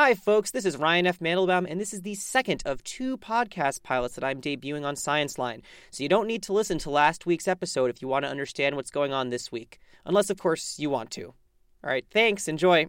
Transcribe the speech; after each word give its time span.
Hi, 0.00 0.14
folks. 0.14 0.52
This 0.52 0.64
is 0.64 0.76
Ryan 0.76 1.08
F. 1.08 1.18
Mandelbaum, 1.18 1.68
and 1.68 1.80
this 1.80 1.92
is 1.92 2.02
the 2.02 2.14
second 2.14 2.62
of 2.64 2.84
two 2.84 3.18
podcast 3.18 3.82
pilots 3.82 4.14
that 4.14 4.22
I'm 4.22 4.40
debuting 4.40 4.84
on 4.84 4.94
Scienceline. 4.94 5.62
So 5.90 6.04
you 6.04 6.08
don't 6.08 6.28
need 6.28 6.44
to 6.44 6.52
listen 6.52 6.78
to 6.78 6.90
last 6.90 7.26
week's 7.26 7.48
episode 7.48 7.90
if 7.90 8.00
you 8.00 8.06
want 8.06 8.24
to 8.24 8.30
understand 8.30 8.76
what's 8.76 8.92
going 8.92 9.12
on 9.12 9.30
this 9.30 9.50
week. 9.50 9.80
Unless, 10.06 10.30
of 10.30 10.38
course, 10.38 10.78
you 10.78 10.88
want 10.88 11.10
to. 11.10 11.24
All 11.24 11.34
right, 11.82 12.06
thanks. 12.12 12.46
Enjoy. 12.46 12.86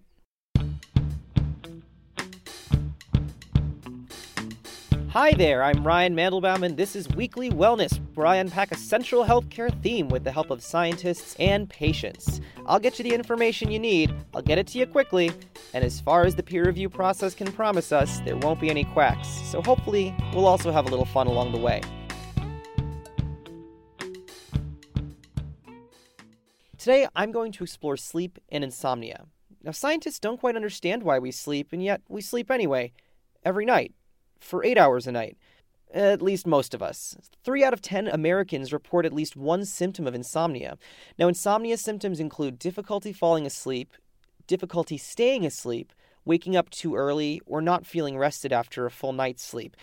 Hi 5.13 5.31
there, 5.31 5.63
I'm 5.63 5.83
Ryan 5.83 6.15
Mandelbaum, 6.15 6.61
and 6.61 6.77
this 6.77 6.95
is 6.95 7.09
Weekly 7.09 7.49
Wellness, 7.49 7.99
where 8.13 8.27
I 8.27 8.35
unpack 8.35 8.71
a 8.71 8.77
central 8.77 9.25
healthcare 9.25 9.73
theme 9.81 10.07
with 10.07 10.23
the 10.23 10.31
help 10.31 10.51
of 10.51 10.61
scientists 10.61 11.35
and 11.39 11.67
patients. 11.67 12.41
I'll 12.67 12.77
get 12.77 12.99
you 12.99 13.03
the 13.03 13.15
information 13.15 13.71
you 13.71 13.79
need, 13.79 14.13
I'll 14.35 14.43
get 14.43 14.59
it 14.59 14.67
to 14.67 14.77
you 14.77 14.85
quickly, 14.85 15.31
and 15.73 15.83
as 15.83 15.99
far 15.99 16.27
as 16.27 16.35
the 16.35 16.43
peer 16.43 16.63
review 16.63 16.89
process 16.89 17.33
can 17.33 17.51
promise 17.51 17.91
us, 17.91 18.19
there 18.19 18.37
won't 18.37 18.61
be 18.61 18.69
any 18.69 18.83
quacks. 18.83 19.27
So 19.27 19.63
hopefully, 19.63 20.13
we'll 20.31 20.45
also 20.45 20.71
have 20.71 20.85
a 20.85 20.89
little 20.89 21.05
fun 21.05 21.25
along 21.25 21.53
the 21.53 21.57
way. 21.57 21.81
Today, 26.77 27.07
I'm 27.15 27.31
going 27.31 27.51
to 27.53 27.63
explore 27.63 27.97
sleep 27.97 28.37
and 28.49 28.63
insomnia. 28.63 29.25
Now, 29.63 29.71
scientists 29.71 30.19
don't 30.19 30.39
quite 30.39 30.55
understand 30.55 31.01
why 31.01 31.17
we 31.17 31.31
sleep, 31.31 31.73
and 31.73 31.83
yet 31.83 32.01
we 32.07 32.21
sleep 32.21 32.51
anyway, 32.51 32.93
every 33.43 33.65
night 33.65 33.95
for 34.39 34.63
eight 34.63 34.77
hours 34.77 35.07
a 35.07 35.11
night. 35.11 35.37
At 35.91 36.21
least 36.21 36.45
most 36.45 36.73
of 36.73 36.83
us. 36.83 37.17
Three 37.43 37.63
out 37.63 37.73
of 37.73 37.81
ten 37.81 38.07
Americans 38.07 38.71
report 38.71 39.05
at 39.05 39.13
least 39.13 39.35
one 39.35 39.65
symptom 39.65 40.05
of 40.05 40.13
insomnia. 40.13 40.77
Now, 41.17 41.27
insomnia 41.27 41.77
symptoms 41.77 42.19
include 42.19 42.59
difficulty 42.59 43.11
falling 43.11 43.45
asleep, 43.45 43.93
difficulty 44.45 44.97
staying 44.97 45.45
asleep, 45.45 45.91
waking 46.25 46.55
up 46.55 46.69
too 46.69 46.95
early, 46.95 47.41
or 47.47 47.61
not 47.61 47.87
feeling 47.87 48.17
rested 48.17 48.53
after 48.53 48.85
a 48.85 48.91
full 48.91 49.13
night's 49.13 49.43
sleep. 49.43 49.75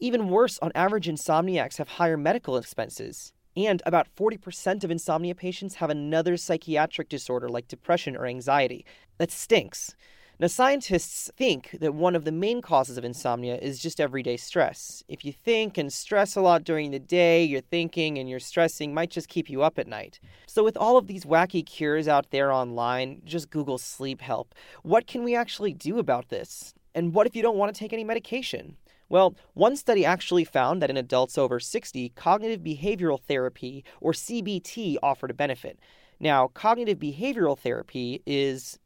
Even 0.00 0.28
worse, 0.28 0.58
on 0.60 0.72
average, 0.74 1.06
insomniacs 1.06 1.76
have 1.76 1.88
higher 1.88 2.16
medical 2.16 2.56
expenses. 2.56 3.32
And 3.56 3.82
about 3.84 4.06
40% 4.16 4.84
of 4.84 4.90
insomnia 4.90 5.34
patients 5.34 5.76
have 5.76 5.90
another 5.90 6.36
psychiatric 6.36 7.08
disorder 7.08 7.48
like 7.48 7.66
depression 7.66 8.16
or 8.16 8.26
anxiety. 8.26 8.84
That 9.18 9.32
stinks. 9.32 9.96
Now, 10.40 10.46
scientists 10.46 11.32
think 11.36 11.76
that 11.80 11.94
one 11.94 12.14
of 12.14 12.24
the 12.24 12.30
main 12.30 12.62
causes 12.62 12.96
of 12.96 13.04
insomnia 13.04 13.56
is 13.56 13.80
just 13.80 13.98
everyday 13.98 14.36
stress. 14.36 15.02
If 15.08 15.24
you 15.24 15.32
think 15.32 15.76
and 15.76 15.92
stress 15.92 16.36
a 16.36 16.40
lot 16.40 16.62
during 16.62 16.92
the 16.92 17.00
day, 17.00 17.42
your 17.42 17.60
thinking 17.60 18.18
and 18.18 18.30
your 18.30 18.38
stressing 18.38 18.94
might 18.94 19.10
just 19.10 19.28
keep 19.28 19.50
you 19.50 19.62
up 19.64 19.80
at 19.80 19.88
night. 19.88 20.20
So, 20.46 20.62
with 20.62 20.76
all 20.76 20.96
of 20.96 21.08
these 21.08 21.24
wacky 21.24 21.66
cures 21.66 22.06
out 22.06 22.30
there 22.30 22.52
online, 22.52 23.20
just 23.24 23.50
Google 23.50 23.78
sleep 23.78 24.20
help. 24.20 24.54
What 24.84 25.08
can 25.08 25.24
we 25.24 25.34
actually 25.34 25.72
do 25.72 25.98
about 25.98 26.28
this? 26.28 26.72
And 26.94 27.12
what 27.14 27.26
if 27.26 27.34
you 27.34 27.42
don't 27.42 27.58
want 27.58 27.74
to 27.74 27.78
take 27.78 27.92
any 27.92 28.04
medication? 28.04 28.76
Well, 29.08 29.34
one 29.54 29.74
study 29.74 30.04
actually 30.04 30.44
found 30.44 30.80
that 30.80 30.90
in 30.90 30.96
adults 30.96 31.36
over 31.36 31.58
60, 31.58 32.10
cognitive 32.10 32.60
behavioral 32.60 33.20
therapy, 33.20 33.84
or 34.00 34.12
CBT, 34.12 34.98
offered 35.02 35.32
a 35.32 35.34
benefit. 35.34 35.80
Now, 36.20 36.46
cognitive 36.46 37.00
behavioral 37.00 37.58
therapy 37.58 38.22
is 38.24 38.78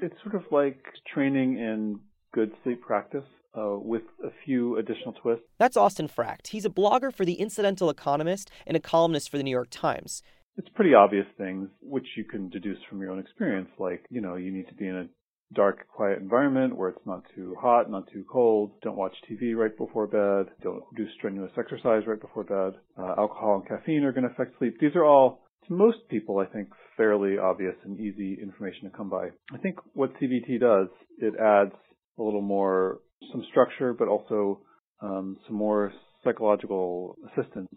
it's 0.00 0.14
sort 0.22 0.34
of 0.34 0.42
like 0.50 0.82
training 1.12 1.58
in 1.58 2.00
good 2.32 2.52
sleep 2.62 2.82
practice. 2.82 3.24
Uh, 3.56 3.78
with 3.78 4.02
a 4.24 4.30
few 4.44 4.76
additional 4.78 5.12
twists. 5.22 5.44
That's 5.58 5.76
Austin 5.76 6.08
Frakt. 6.08 6.48
He's 6.48 6.64
a 6.64 6.68
blogger 6.68 7.14
for 7.14 7.24
The 7.24 7.34
Incidental 7.34 7.88
Economist 7.88 8.50
and 8.66 8.76
a 8.76 8.80
columnist 8.80 9.30
for 9.30 9.36
The 9.36 9.44
New 9.44 9.52
York 9.52 9.68
Times. 9.70 10.24
It's 10.56 10.68
pretty 10.74 10.92
obvious 10.92 11.26
things 11.38 11.68
which 11.80 12.06
you 12.16 12.24
can 12.24 12.48
deduce 12.48 12.78
from 12.90 13.00
your 13.00 13.12
own 13.12 13.20
experience, 13.20 13.68
like, 13.78 14.06
you 14.10 14.20
know, 14.20 14.34
you 14.34 14.50
need 14.50 14.66
to 14.70 14.74
be 14.74 14.88
in 14.88 14.96
a 14.96 15.06
dark, 15.54 15.86
quiet 15.88 16.18
environment 16.18 16.76
where 16.76 16.88
it's 16.88 17.06
not 17.06 17.22
too 17.34 17.54
hot, 17.60 17.90
not 17.90 18.10
too 18.12 18.24
cold. 18.28 18.72
Don't 18.82 18.96
watch 18.96 19.14
TV 19.30 19.54
right 19.54 19.76
before 19.76 20.06
bed. 20.06 20.52
Don't 20.62 20.82
do 20.96 21.06
strenuous 21.16 21.52
exercise 21.56 22.02
right 22.06 22.20
before 22.20 22.44
bed. 22.44 22.80
Uh, 22.98 23.14
alcohol 23.18 23.56
and 23.56 23.68
caffeine 23.68 24.04
are 24.04 24.12
going 24.12 24.24
to 24.24 24.30
affect 24.30 24.58
sleep. 24.58 24.78
These 24.80 24.96
are 24.96 25.04
all 25.04 25.43
to 25.66 25.72
most 25.72 25.98
people, 26.08 26.38
I 26.38 26.46
think, 26.46 26.68
fairly 26.96 27.38
obvious 27.38 27.74
and 27.84 27.98
easy 27.98 28.38
information 28.40 28.90
to 28.90 28.96
come 28.96 29.10
by. 29.10 29.28
I 29.52 29.58
think 29.58 29.76
what 29.94 30.12
CBT 30.20 30.60
does, 30.60 30.88
it 31.18 31.34
adds 31.40 31.74
a 32.18 32.22
little 32.22 32.42
more, 32.42 33.00
some 33.32 33.44
structure, 33.50 33.92
but 33.92 34.08
also 34.08 34.60
um, 35.02 35.36
some 35.46 35.56
more 35.56 35.92
psychological 36.22 37.16
assistance. 37.26 37.68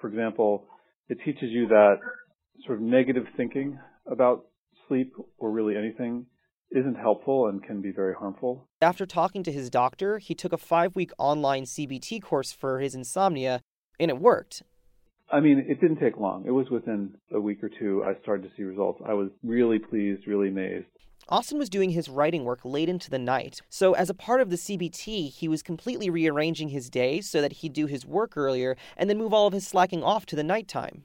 For 0.00 0.08
example, 0.08 0.66
it 1.08 1.18
teaches 1.24 1.50
you 1.50 1.68
that 1.68 1.96
sort 2.66 2.78
of 2.78 2.84
negative 2.84 3.24
thinking 3.36 3.78
about 4.10 4.46
sleep 4.88 5.12
or 5.38 5.50
really 5.50 5.76
anything 5.76 6.26
isn't 6.72 6.96
helpful 6.96 7.46
and 7.48 7.62
can 7.62 7.80
be 7.80 7.92
very 7.94 8.14
harmful. 8.14 8.68
After 8.82 9.06
talking 9.06 9.42
to 9.44 9.52
his 9.52 9.70
doctor, 9.70 10.18
he 10.18 10.34
took 10.34 10.52
a 10.52 10.58
five 10.58 10.96
week 10.96 11.12
online 11.18 11.64
CBT 11.64 12.22
course 12.22 12.52
for 12.52 12.80
his 12.80 12.94
insomnia, 12.94 13.60
and 14.00 14.10
it 14.10 14.18
worked. 14.18 14.62
I 15.30 15.40
mean, 15.40 15.64
it 15.68 15.80
didn't 15.80 15.98
take 15.98 16.18
long. 16.18 16.44
It 16.46 16.52
was 16.52 16.70
within 16.70 17.14
a 17.32 17.40
week 17.40 17.62
or 17.62 17.68
two 17.68 18.04
I 18.04 18.20
started 18.22 18.48
to 18.48 18.56
see 18.56 18.62
results. 18.62 19.00
I 19.04 19.14
was 19.14 19.30
really 19.42 19.78
pleased, 19.78 20.26
really 20.26 20.48
amazed. 20.48 20.86
Austin 21.28 21.58
was 21.58 21.68
doing 21.68 21.90
his 21.90 22.08
writing 22.08 22.44
work 22.44 22.60
late 22.64 22.88
into 22.88 23.10
the 23.10 23.18
night, 23.18 23.60
so 23.68 23.94
as 23.94 24.08
a 24.08 24.14
part 24.14 24.40
of 24.40 24.48
the 24.48 24.56
CBT, 24.56 25.32
he 25.32 25.48
was 25.48 25.60
completely 25.60 26.08
rearranging 26.08 26.68
his 26.68 26.88
day 26.88 27.20
so 27.20 27.40
that 27.40 27.54
he'd 27.54 27.72
do 27.72 27.86
his 27.86 28.06
work 28.06 28.36
earlier 28.36 28.76
and 28.96 29.10
then 29.10 29.18
move 29.18 29.34
all 29.34 29.48
of 29.48 29.52
his 29.52 29.66
slacking 29.66 30.04
off 30.04 30.24
to 30.26 30.36
the 30.36 30.44
nighttime. 30.44 31.02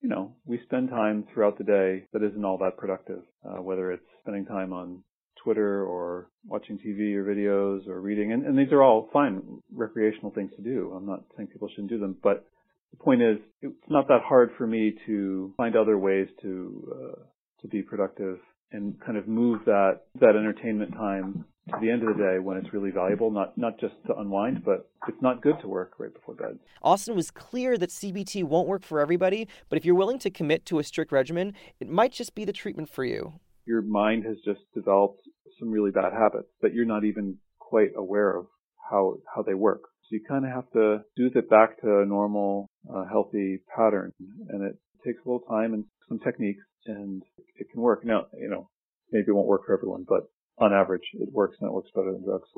You 0.00 0.08
know, 0.08 0.32
we 0.46 0.58
spend 0.64 0.88
time 0.88 1.26
throughout 1.32 1.58
the 1.58 1.64
day 1.64 2.06
that 2.14 2.22
isn't 2.22 2.44
all 2.44 2.56
that 2.58 2.78
productive, 2.78 3.20
uh, 3.44 3.60
whether 3.60 3.92
it's 3.92 4.02
spending 4.22 4.46
time 4.46 4.72
on 4.72 5.04
Twitter 5.44 5.84
or 5.84 6.28
watching 6.46 6.78
TV 6.78 7.14
or 7.14 7.24
videos 7.24 7.86
or 7.88 8.00
reading, 8.00 8.32
and, 8.32 8.46
and 8.46 8.58
these 8.58 8.72
are 8.72 8.82
all 8.82 9.10
fine 9.12 9.42
recreational 9.70 10.30
things 10.30 10.50
to 10.56 10.62
do. 10.62 10.94
I'm 10.96 11.06
not 11.06 11.24
saying 11.36 11.48
people 11.48 11.68
shouldn't 11.68 11.90
do 11.90 11.98
them, 11.98 12.16
but 12.22 12.46
the 12.92 12.96
point 13.02 13.22
is, 13.22 13.38
it's 13.60 13.74
not 13.88 14.08
that 14.08 14.22
hard 14.24 14.50
for 14.56 14.66
me 14.66 14.94
to 15.06 15.52
find 15.56 15.76
other 15.76 15.98
ways 15.98 16.28
to 16.42 16.92
uh, 16.94 17.22
to 17.62 17.68
be 17.68 17.82
productive 17.82 18.38
and 18.70 18.98
kind 19.04 19.18
of 19.18 19.26
move 19.26 19.60
that 19.66 20.02
that 20.20 20.36
entertainment 20.36 20.92
time 20.92 21.44
to 21.68 21.76
the 21.80 21.90
end 21.90 22.02
of 22.02 22.16
the 22.16 22.22
day 22.22 22.38
when 22.38 22.56
it's 22.56 22.72
really 22.72 22.90
valuable, 22.90 23.30
not 23.30 23.56
not 23.56 23.78
just 23.78 23.94
to 24.06 24.16
unwind, 24.16 24.64
but 24.64 24.90
it's 25.08 25.22
not 25.22 25.42
good 25.42 25.54
to 25.60 25.68
work 25.68 25.92
right 25.98 26.12
before 26.12 26.34
bed. 26.34 26.58
Austin 26.82 27.14
was 27.14 27.30
clear 27.30 27.78
that 27.78 27.90
CBT 27.90 28.44
won't 28.44 28.68
work 28.68 28.84
for 28.84 29.00
everybody, 29.00 29.48
but 29.68 29.78
if 29.78 29.84
you're 29.84 29.94
willing 29.94 30.18
to 30.20 30.30
commit 30.30 30.66
to 30.66 30.78
a 30.78 30.84
strict 30.84 31.12
regimen, 31.12 31.54
it 31.80 31.88
might 31.88 32.12
just 32.12 32.34
be 32.34 32.44
the 32.44 32.52
treatment 32.52 32.88
for 32.88 33.04
you. 33.04 33.34
Your 33.64 33.82
mind 33.82 34.24
has 34.24 34.36
just 34.44 34.60
developed 34.74 35.22
some 35.58 35.70
really 35.70 35.92
bad 35.92 36.12
habits 36.12 36.48
that 36.62 36.74
you're 36.74 36.84
not 36.84 37.04
even 37.04 37.38
quite 37.58 37.90
aware 37.96 38.36
of 38.36 38.46
how 38.90 39.14
how 39.34 39.42
they 39.42 39.54
work. 39.54 39.82
So 40.02 40.16
you 40.16 40.20
kind 40.26 40.44
of 40.44 40.50
have 40.50 40.70
to 40.72 41.04
do 41.16 41.30
it 41.32 41.48
back 41.48 41.80
to 41.80 42.00
a 42.00 42.06
normal, 42.06 42.68
uh, 42.92 43.04
healthy 43.10 43.60
pattern, 43.74 44.12
and 44.48 44.62
it 44.62 44.76
takes 45.04 45.18
a 45.24 45.28
little 45.28 45.46
time 45.48 45.74
and 45.74 45.84
some 46.08 46.18
techniques, 46.18 46.64
and 46.86 47.22
it 47.56 47.66
can 47.70 47.80
work. 47.80 48.04
Now, 48.04 48.26
you 48.38 48.48
know, 48.48 48.68
maybe 49.10 49.26
it 49.28 49.34
won't 49.34 49.48
work 49.48 49.62
for 49.66 49.74
everyone, 49.74 50.04
but 50.08 50.24
on 50.58 50.72
average, 50.72 51.02
it 51.14 51.32
works, 51.32 51.56
and 51.60 51.68
it 51.68 51.72
works 51.72 51.90
better 51.94 52.12
than 52.12 52.24
drugs. 52.24 52.48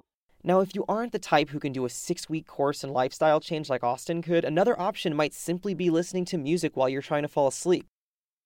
Now, 0.46 0.60
if 0.60 0.74
you 0.74 0.84
aren't 0.88 1.12
the 1.12 1.18
type 1.18 1.48
who 1.48 1.58
can 1.58 1.72
do 1.72 1.86
a 1.86 1.90
six 1.90 2.28
week 2.28 2.46
course 2.46 2.84
in 2.84 2.90
lifestyle 2.90 3.40
change 3.40 3.70
like 3.70 3.82
Austin 3.82 4.20
could, 4.20 4.44
another 4.44 4.78
option 4.78 5.16
might 5.16 5.32
simply 5.32 5.72
be 5.72 5.88
listening 5.88 6.26
to 6.26 6.38
music 6.38 6.76
while 6.76 6.88
you're 6.88 7.00
trying 7.00 7.22
to 7.22 7.28
fall 7.28 7.48
asleep. 7.48 7.86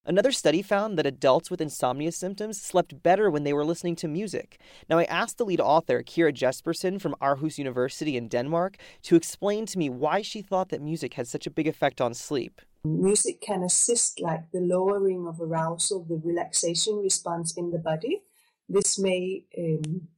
Another 0.09 0.33
study 0.33 0.63
found 0.63 0.97
that 0.97 1.05
adults 1.05 1.51
with 1.51 1.61
insomnia 1.61 2.11
symptoms 2.13 2.59
slept 2.59 3.03
better 3.03 3.31
when 3.31 3.45
they 3.45 3.53
were 3.53 3.63
listening 3.63 3.95
to 3.97 4.09
music. 4.09 4.59
Now, 4.89 4.97
I 4.97 5.05
asked 5.05 5.37
the 5.37 5.45
lead 5.45 5.61
author, 5.61 6.03
Kira 6.03 6.33
Jespersen 6.33 6.99
from 6.99 7.15
Aarhus 7.21 7.59
University 7.59 8.17
in 8.17 8.27
Denmark, 8.27 8.79
to 9.03 9.17
explain 9.17 9.67
to 9.67 9.79
me 9.79 9.91
why 9.91 10.23
she 10.23 10.41
thought 10.41 10.71
that 10.71 10.81
music 10.81 11.13
had 11.13 11.29
such 11.29 11.47
a 11.47 11.51
big 11.51 11.67
effect 11.69 12.01
on 12.01 12.15
sleep. 12.15 12.63
Music 12.85 13.43
can 13.43 13.63
assist, 13.63 14.19
like 14.19 14.51
the 14.51 14.61
lowering 14.61 15.27
of 15.29 15.43
arousal, 15.43 16.05
the 16.05 16.19
relaxation 16.25 16.97
response 16.97 17.55
in 17.55 17.71
the 17.71 17.79
body. 17.79 18.23
This 18.67 18.99
may 18.99 19.45
um, 19.59 20.09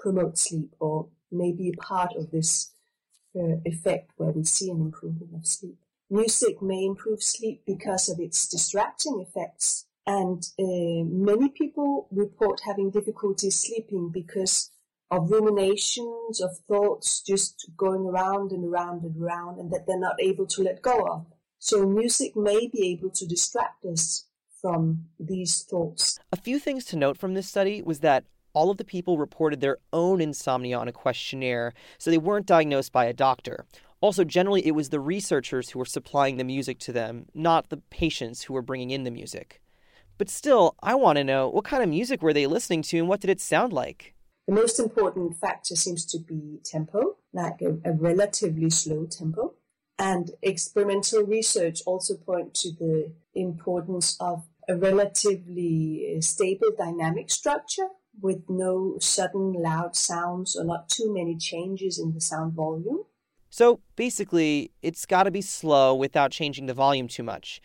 promote 0.00 0.38
sleep 0.38 0.74
or 0.80 1.08
may 1.30 1.52
be 1.52 1.68
a 1.68 1.82
part 1.82 2.14
of 2.16 2.30
this 2.30 2.72
uh, 3.38 3.60
effect 3.66 4.12
where 4.16 4.30
we 4.30 4.44
see 4.44 4.70
an 4.70 4.80
improvement 4.80 5.34
of 5.34 5.46
sleep. 5.46 5.76
Music 6.08 6.62
may 6.62 6.84
improve 6.84 7.22
sleep 7.22 7.62
because 7.66 8.08
of 8.08 8.20
its 8.20 8.46
distracting 8.46 9.20
effects, 9.20 9.86
and 10.06 10.44
uh, 10.58 11.04
many 11.04 11.48
people 11.48 12.06
report 12.12 12.60
having 12.64 12.90
difficulty 12.90 13.50
sleeping 13.50 14.10
because 14.12 14.70
of 15.10 15.30
ruminations, 15.30 16.40
of 16.40 16.58
thoughts 16.68 17.22
just 17.22 17.70
going 17.76 18.06
around 18.06 18.52
and 18.52 18.64
around 18.64 19.02
and 19.02 19.20
around, 19.20 19.58
and 19.58 19.70
that 19.72 19.84
they're 19.86 19.98
not 19.98 20.20
able 20.20 20.46
to 20.46 20.62
let 20.62 20.82
go 20.82 21.06
of. 21.06 21.26
So, 21.58 21.86
music 21.86 22.36
may 22.36 22.68
be 22.68 22.90
able 22.92 23.10
to 23.10 23.26
distract 23.26 23.84
us 23.84 24.26
from 24.60 25.06
these 25.18 25.62
thoughts. 25.62 26.18
A 26.32 26.36
few 26.36 26.58
things 26.58 26.84
to 26.86 26.96
note 26.96 27.16
from 27.16 27.34
this 27.34 27.48
study 27.48 27.82
was 27.82 28.00
that 28.00 28.24
all 28.52 28.70
of 28.70 28.78
the 28.78 28.84
people 28.84 29.18
reported 29.18 29.60
their 29.60 29.78
own 29.92 30.20
insomnia 30.20 30.78
on 30.78 30.88
a 30.88 30.92
questionnaire, 30.92 31.74
so 31.98 32.10
they 32.10 32.18
weren't 32.18 32.46
diagnosed 32.46 32.90
by 32.90 33.04
a 33.04 33.12
doctor. 33.12 33.66
Also, 34.00 34.24
generally, 34.24 34.66
it 34.66 34.74
was 34.74 34.90
the 34.90 35.00
researchers 35.00 35.70
who 35.70 35.78
were 35.78 35.84
supplying 35.84 36.36
the 36.36 36.44
music 36.44 36.78
to 36.80 36.92
them, 36.92 37.26
not 37.34 37.70
the 37.70 37.78
patients 37.90 38.42
who 38.42 38.54
were 38.54 38.62
bringing 38.62 38.90
in 38.90 39.04
the 39.04 39.10
music. 39.10 39.62
But 40.18 40.30
still, 40.30 40.76
I 40.82 40.94
want 40.94 41.16
to 41.16 41.24
know 41.24 41.48
what 41.48 41.64
kind 41.64 41.82
of 41.82 41.88
music 41.88 42.22
were 42.22 42.32
they 42.32 42.46
listening 42.46 42.82
to 42.82 42.98
and 42.98 43.08
what 43.08 43.20
did 43.20 43.30
it 43.30 43.40
sound 43.40 43.72
like? 43.72 44.14
The 44.46 44.54
most 44.54 44.78
important 44.78 45.36
factor 45.36 45.74
seems 45.74 46.06
to 46.06 46.18
be 46.18 46.60
tempo, 46.64 47.16
like 47.32 47.60
a, 47.60 47.78
a 47.88 47.92
relatively 47.92 48.70
slow 48.70 49.06
tempo. 49.06 49.54
And 49.98 50.30
experimental 50.42 51.22
research 51.22 51.80
also 51.86 52.16
point 52.16 52.54
to 52.54 52.70
the 52.70 53.14
importance 53.34 54.16
of 54.20 54.46
a 54.68 54.76
relatively 54.76 56.16
uh, 56.16 56.20
stable 56.20 56.70
dynamic 56.76 57.30
structure 57.30 57.88
with 58.20 58.42
no 58.48 58.96
sudden 59.00 59.54
loud 59.54 59.96
sounds 59.96 60.56
or 60.56 60.64
not 60.64 60.88
too 60.88 61.12
many 61.12 61.36
changes 61.36 61.98
in 61.98 62.12
the 62.12 62.20
sound 62.20 62.52
volume. 62.52 63.04
So 63.56 63.80
basically, 63.96 64.70
it's 64.82 65.06
got 65.06 65.22
to 65.22 65.30
be 65.30 65.40
slow 65.40 65.94
without 65.94 66.30
changing 66.30 66.66
the 66.66 66.74
volume 66.74 67.08
too 67.08 67.22
much. 67.22 67.62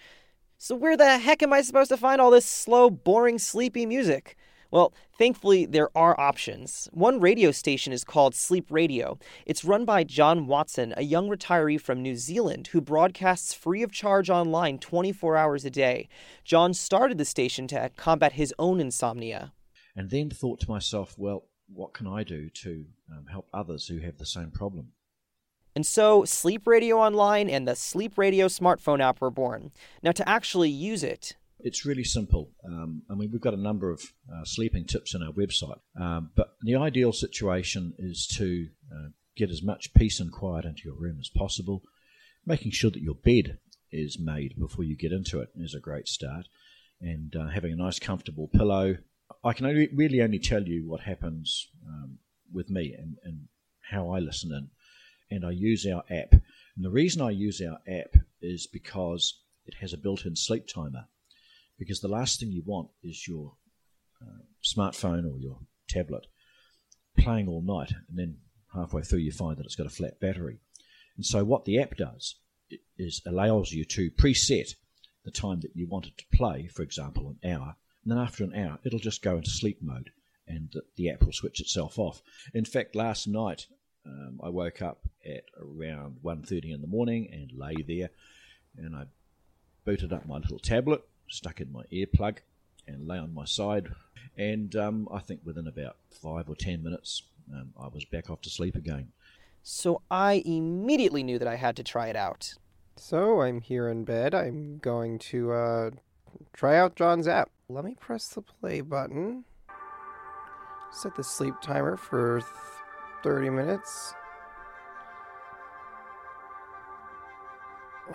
So, 0.57 0.73
where 0.73 0.95
the 0.95 1.17
heck 1.17 1.43
am 1.43 1.51
I 1.51 1.61
supposed 1.61 1.89
to 1.89 1.97
find 1.97 2.21
all 2.21 2.31
this 2.31 2.45
slow, 2.45 2.89
boring, 2.89 3.37
sleepy 3.37 3.85
music? 3.85 4.37
Well, 4.71 4.93
thankfully, 5.17 5.65
there 5.65 5.89
are 5.93 6.17
options. 6.17 6.87
One 6.93 7.19
radio 7.19 7.51
station 7.51 7.91
is 7.91 8.05
called 8.05 8.35
Sleep 8.35 8.67
Radio. 8.69 9.19
It's 9.45 9.65
run 9.65 9.83
by 9.83 10.05
John 10.05 10.47
Watson, 10.47 10.93
a 10.95 11.03
young 11.03 11.27
retiree 11.27 11.81
from 11.81 12.01
New 12.01 12.15
Zealand 12.15 12.67
who 12.67 12.79
broadcasts 12.79 13.53
free 13.53 13.83
of 13.83 13.91
charge 13.91 14.29
online 14.29 14.79
24 14.79 15.35
hours 15.35 15.65
a 15.65 15.69
day. 15.69 16.07
John 16.45 16.73
started 16.73 17.17
the 17.17 17.25
station 17.25 17.67
to 17.67 17.91
combat 17.97 18.31
his 18.31 18.53
own 18.57 18.79
insomnia. 18.79 19.51
And 19.93 20.09
then 20.09 20.29
thought 20.29 20.61
to 20.61 20.71
myself, 20.71 21.15
well, 21.17 21.49
what 21.67 21.93
can 21.93 22.07
I 22.07 22.23
do 22.23 22.49
to 22.49 22.85
um, 23.11 23.25
help 23.29 23.49
others 23.53 23.87
who 23.89 23.97
have 23.97 24.19
the 24.19 24.25
same 24.25 24.51
problem? 24.51 24.93
And 25.75 25.85
so, 25.85 26.25
Sleep 26.25 26.67
Radio 26.67 26.97
Online 26.97 27.49
and 27.49 27.67
the 27.67 27.75
Sleep 27.75 28.17
Radio 28.17 28.47
smartphone 28.47 28.99
app 28.99 29.21
were 29.21 29.31
born. 29.31 29.71
Now, 30.03 30.11
to 30.11 30.27
actually 30.27 30.69
use 30.69 31.03
it, 31.03 31.35
it's 31.63 31.85
really 31.85 32.03
simple. 32.03 32.49
Um, 32.65 33.03
I 33.09 33.15
mean, 33.15 33.31
we've 33.31 33.41
got 33.41 33.53
a 33.53 33.57
number 33.57 33.91
of 33.91 34.01
uh, 34.31 34.43
sleeping 34.43 34.85
tips 34.85 35.15
on 35.15 35.23
our 35.23 35.31
website, 35.31 35.79
um, 35.99 36.31
but 36.35 36.55
the 36.61 36.75
ideal 36.75 37.13
situation 37.13 37.93
is 37.97 38.27
to 38.37 38.67
uh, 38.91 39.09
get 39.35 39.49
as 39.49 39.63
much 39.63 39.93
peace 39.93 40.19
and 40.19 40.31
quiet 40.31 40.65
into 40.65 40.83
your 40.85 40.95
room 40.95 41.17
as 41.19 41.29
possible. 41.29 41.83
Making 42.45 42.71
sure 42.71 42.91
that 42.91 43.03
your 43.03 43.15
bed 43.15 43.59
is 43.91 44.17
made 44.19 44.57
before 44.57 44.83
you 44.83 44.95
get 44.95 45.11
into 45.11 45.39
it 45.39 45.49
is 45.55 45.75
a 45.75 45.79
great 45.79 46.07
start, 46.07 46.47
and 46.99 47.35
uh, 47.35 47.49
having 47.49 47.73
a 47.73 47.75
nice, 47.75 47.99
comfortable 47.99 48.47
pillow. 48.47 48.97
I 49.43 49.53
can 49.53 49.65
only, 49.65 49.89
really 49.93 50.21
only 50.21 50.39
tell 50.39 50.63
you 50.63 50.87
what 50.87 51.01
happens 51.01 51.69
um, 51.87 52.17
with 52.51 52.69
me 52.69 52.95
and, 52.97 53.17
and 53.23 53.47
how 53.89 54.09
I 54.09 54.19
listen 54.19 54.51
in, 54.51 54.69
and 55.31 55.45
I 55.45 55.51
use 55.51 55.87
our 55.87 56.03
app. 56.09 56.33
And 56.33 56.85
the 56.85 56.91
reason 56.91 57.21
I 57.21 57.31
use 57.31 57.61
our 57.61 57.79
app 57.87 58.15
is 58.41 58.67
because 58.67 59.41
it 59.65 59.75
has 59.81 59.93
a 59.93 59.97
built-in 59.97 60.35
sleep 60.35 60.67
timer 60.67 61.05
because 61.79 62.01
the 62.01 62.07
last 62.07 62.39
thing 62.39 62.51
you 62.51 62.63
want 62.65 62.89
is 63.01 63.27
your 63.27 63.53
uh, 64.21 64.43
smartphone 64.63 65.25
or 65.25 65.39
your 65.39 65.59
tablet 65.89 66.27
playing 67.17 67.47
all 67.47 67.61
night 67.61 67.91
and 68.09 68.17
then 68.17 68.37
halfway 68.73 69.01
through 69.01 69.19
you 69.19 69.31
find 69.31 69.57
that 69.57 69.65
it's 69.65 69.75
got 69.75 69.87
a 69.87 69.89
flat 69.89 70.19
battery. 70.19 70.59
And 71.15 71.25
so 71.25 71.43
what 71.43 71.65
the 71.65 71.79
app 71.79 71.97
does 71.97 72.35
is 72.97 73.21
allows 73.25 73.71
you 73.71 73.83
to 73.85 74.11
preset 74.11 74.75
the 75.25 75.31
time 75.31 75.59
that 75.61 75.75
you 75.75 75.87
want 75.87 76.07
it 76.07 76.17
to 76.17 76.37
play, 76.37 76.67
for 76.67 76.83
example, 76.83 77.27
an 77.27 77.51
hour, 77.51 77.75
and 78.03 78.11
then 78.11 78.17
after 78.17 78.43
an 78.43 78.55
hour 78.55 78.79
it'll 78.83 78.99
just 78.99 79.21
go 79.21 79.37
into 79.37 79.51
sleep 79.51 79.79
mode 79.81 80.11
and 80.47 80.73
the 80.95 81.09
app 81.09 81.23
will 81.23 81.31
switch 81.31 81.59
itself 81.59 81.99
off. 81.99 82.21
In 82.53 82.65
fact, 82.65 82.95
last 82.95 83.27
night 83.27 83.67
um, 84.05 84.39
I 84.43 84.49
woke 84.49 84.81
up 84.81 84.99
at 85.25 85.45
around 85.59 86.17
1.30 86.23 86.73
in 86.73 86.81
the 86.81 86.87
morning 86.87 87.29
and 87.31 87.51
lay 87.53 87.75
there 87.75 88.09
and 88.77 88.95
I 88.95 89.05
booted 89.85 90.13
up 90.13 90.25
my 90.25 90.37
little 90.37 90.59
tablet 90.59 91.03
stuck 91.27 91.61
in 91.61 91.71
my 91.71 91.83
earplug 91.91 92.37
and 92.87 93.07
lay 93.07 93.17
on 93.17 93.33
my 93.33 93.45
side. 93.45 93.89
And 94.37 94.75
um, 94.75 95.07
I 95.11 95.19
think 95.19 95.41
within 95.43 95.67
about 95.67 95.97
five 96.09 96.49
or 96.49 96.55
ten 96.55 96.83
minutes, 96.83 97.23
um, 97.53 97.73
I 97.79 97.87
was 97.87 98.05
back 98.05 98.29
off 98.29 98.41
to 98.41 98.49
sleep 98.49 98.75
again. 98.75 99.09
So 99.63 100.01
I 100.09 100.41
immediately 100.45 101.23
knew 101.23 101.37
that 101.39 101.47
I 101.47 101.55
had 101.55 101.75
to 101.77 101.83
try 101.83 102.07
it 102.07 102.15
out. 102.15 102.55
So 102.95 103.41
I'm 103.41 103.61
here 103.61 103.87
in 103.87 104.03
bed. 104.03 104.33
I'm 104.33 104.79
going 104.79 105.19
to 105.19 105.51
uh, 105.51 105.89
try 106.53 106.77
out 106.77 106.95
John's 106.95 107.27
app. 107.27 107.49
Let 107.69 107.85
me 107.85 107.95
press 107.99 108.27
the 108.27 108.41
play 108.41 108.81
button. 108.81 109.45
Set 110.91 111.15
the 111.15 111.23
sleep 111.23 111.53
timer 111.61 111.95
for 111.95 112.41
30 113.23 113.49
minutes. 113.49 114.13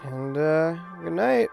And 0.04 0.36
uh, 0.36 0.76
good 1.02 1.12
night. 1.12 1.48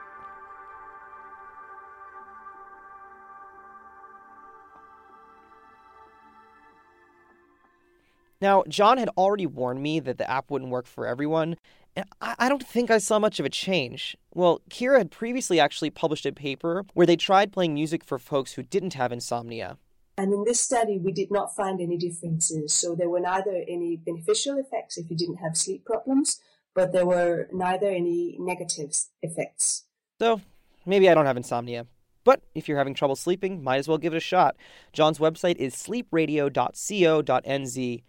Now, 8.41 8.65
John 8.67 8.97
had 8.97 9.07
already 9.17 9.45
warned 9.45 9.81
me 9.81 10.01
that 10.01 10.17
the 10.17 10.29
app 10.29 10.51
wouldn't 10.51 10.69
work 10.69 10.85
for 10.85 11.07
everyone, 11.07 11.55
and 11.95 12.05
I 12.19 12.49
don't 12.49 12.61
think 12.67 12.91
I 12.91 12.97
saw 12.97 13.17
much 13.17 13.39
of 13.39 13.45
a 13.45 13.49
change. 13.49 14.17
Well, 14.33 14.59
Kira 14.69 14.97
had 14.97 15.11
previously 15.11 15.61
actually 15.61 15.91
published 15.91 16.25
a 16.25 16.33
paper 16.33 16.83
where 16.93 17.07
they 17.07 17.15
tried 17.15 17.53
playing 17.53 17.73
music 17.73 18.03
for 18.03 18.19
folks 18.19 18.53
who 18.53 18.63
didn't 18.63 18.95
have 18.95 19.13
insomnia. 19.13 19.77
And 20.17 20.33
in 20.33 20.43
this 20.43 20.59
study, 20.61 20.99
we 20.99 21.11
did 21.11 21.31
not 21.31 21.55
find 21.55 21.81
any 21.81 21.97
differences. 21.97 22.71
So 22.73 22.93
there 22.95 23.09
were 23.09 23.19
neither 23.19 23.63
any 23.67 23.97
beneficial 23.97 24.59
effects 24.59 24.97
if 24.97 25.09
you 25.09 25.17
didn't 25.17 25.37
have 25.37 25.57
sleep 25.57 25.85
problems, 25.85 26.39
but 26.75 26.93
there 26.93 27.05
were 27.05 27.47
neither 27.51 27.87
any 27.87 28.37
negative 28.39 28.95
effects. 29.21 29.85
So 30.19 30.41
maybe 30.85 31.09
I 31.09 31.15
don't 31.15 31.25
have 31.25 31.37
insomnia. 31.37 31.87
But 32.23 32.41
if 32.55 32.67
you're 32.67 32.77
having 32.77 32.93
trouble 32.93 33.15
sleeping, 33.15 33.63
might 33.63 33.77
as 33.77 33.87
well 33.87 33.97
give 33.97 34.13
it 34.13 34.17
a 34.17 34.21
shot. 34.21 34.55
John's 34.93 35.17
website 35.17 35.55
is 35.57 35.75
sleepradio.co.nz 35.75 38.03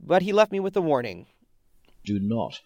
but 0.00 0.22
he 0.22 0.32
left 0.32 0.52
me 0.52 0.60
with 0.60 0.76
a 0.76 0.80
warning. 0.80 1.26
Do 2.04 2.18
not 2.20 2.60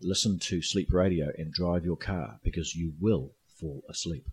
listen 0.00 0.38
to 0.40 0.62
sleep 0.62 0.92
radio 0.92 1.30
and 1.36 1.52
drive 1.52 1.84
your 1.84 1.96
car 1.96 2.38
because 2.42 2.74
you 2.74 2.94
will 3.00 3.32
fall 3.58 3.82
asleep. 3.88 4.24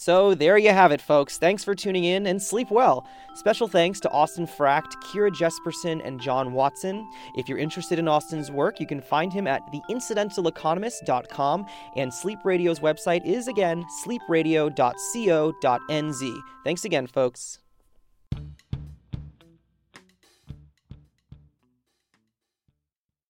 So 0.00 0.34
there 0.34 0.56
you 0.56 0.70
have 0.70 0.92
it, 0.92 1.02
folks. 1.02 1.36
Thanks 1.36 1.62
for 1.62 1.74
tuning 1.74 2.04
in 2.04 2.26
and 2.26 2.40
sleep 2.40 2.70
well. 2.70 3.06
Special 3.34 3.68
thanks 3.68 4.00
to 4.00 4.08
Austin 4.08 4.46
Frakt, 4.46 4.94
Kira 5.04 5.30
Jespersen, 5.30 6.00
and 6.02 6.18
John 6.18 6.54
Watson. 6.54 7.06
If 7.36 7.50
you're 7.50 7.58
interested 7.58 7.98
in 7.98 8.08
Austin's 8.08 8.50
work, 8.50 8.80
you 8.80 8.86
can 8.86 9.02
find 9.02 9.30
him 9.30 9.46
at 9.46 9.70
theincidentaleconomist.com, 9.70 11.66
and 11.96 12.14
Sleep 12.14 12.38
Radio's 12.44 12.80
website 12.80 13.26
is 13.26 13.46
again 13.46 13.84
sleepradio.co.nz. 14.02 16.40
Thanks 16.64 16.84
again, 16.86 17.06
folks. 17.06 17.58